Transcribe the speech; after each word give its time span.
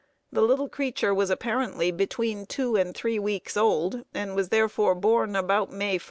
The 0.31 0.41
little 0.41 0.67
creature 0.67 1.13
was 1.13 1.29
apparently 1.29 1.91
between 1.91 2.47
two 2.47 2.75
and 2.75 2.95
three 2.97 3.19
weeks 3.19 3.55
old, 3.55 4.03
and 4.15 4.35
was 4.35 4.49
therefore 4.49 4.95
born 4.95 5.35
about 5.35 5.71
May 5.71 5.97
1. 5.97 5.99